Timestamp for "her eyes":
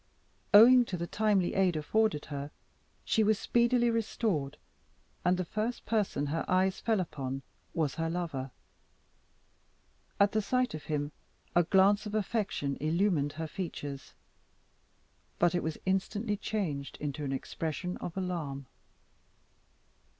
6.25-6.79